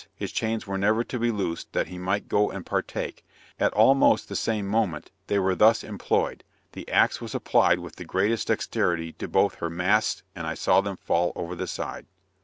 his 0.15 0.31
chains 0.31 0.65
were 0.65 0.79
never 0.79 1.03
to 1.03 1.19
be 1.19 1.29
loosed 1.29 1.71
that 1.73 1.89
he 1.89 1.99
might 1.99 2.27
go 2.27 2.49
and 2.49 2.65
partake 2.65 3.23
at 3.59 3.71
almost 3.73 4.27
the 4.29 4.35
same 4.35 4.65
moment 4.65 5.11
they 5.27 5.37
were 5.37 5.53
thus 5.53 5.83
employed, 5.83 6.43
the 6.71 6.89
axe 6.89 7.21
was 7.21 7.35
applied 7.35 7.77
with 7.77 7.97
the 7.97 8.03
greatest 8.03 8.47
dexterity 8.47 9.11
to 9.13 9.27
both 9.27 9.53
her 9.59 9.69
masts 9.69 10.23
and 10.35 10.47
I 10.47 10.55
saw 10.55 10.81
them 10.81 10.97
fall 10.97 11.31
over 11.35 11.53
the 11.53 11.67
side! 11.67 12.07